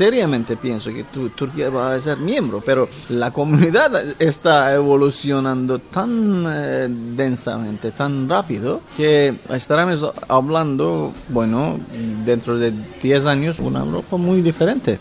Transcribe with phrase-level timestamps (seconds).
[0.00, 1.04] seriamente pienso que
[1.34, 8.80] Turquía va a ser miembro, pero la comunidad está evolucionando tan eh, densamente, tan rápido,
[8.96, 11.78] que estaremos hablando, bueno,
[12.24, 14.98] dentro de 10 años, una Europa muy diferente.